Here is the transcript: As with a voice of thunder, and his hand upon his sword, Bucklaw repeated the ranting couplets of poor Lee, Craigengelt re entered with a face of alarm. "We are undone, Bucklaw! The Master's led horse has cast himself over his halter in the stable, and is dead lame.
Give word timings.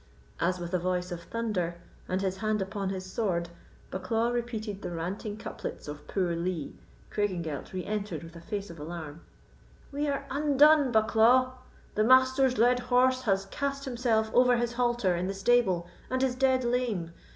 As 0.39 0.57
with 0.57 0.73
a 0.73 0.79
voice 0.79 1.11
of 1.11 1.21
thunder, 1.21 1.75
and 2.09 2.23
his 2.23 2.37
hand 2.37 2.59
upon 2.59 2.89
his 2.89 3.05
sword, 3.05 3.49
Bucklaw 3.91 4.33
repeated 4.33 4.81
the 4.81 4.89
ranting 4.89 5.37
couplets 5.37 5.87
of 5.87 6.07
poor 6.07 6.35
Lee, 6.35 6.75
Craigengelt 7.11 7.71
re 7.71 7.85
entered 7.85 8.23
with 8.23 8.35
a 8.35 8.41
face 8.41 8.71
of 8.71 8.79
alarm. 8.79 9.21
"We 9.91 10.07
are 10.07 10.25
undone, 10.31 10.91
Bucklaw! 10.91 11.51
The 11.93 12.03
Master's 12.03 12.57
led 12.57 12.79
horse 12.79 13.21
has 13.29 13.45
cast 13.51 13.85
himself 13.85 14.31
over 14.33 14.57
his 14.57 14.73
halter 14.73 15.15
in 15.15 15.27
the 15.27 15.35
stable, 15.35 15.85
and 16.09 16.23
is 16.23 16.33
dead 16.33 16.63
lame. 16.63 17.11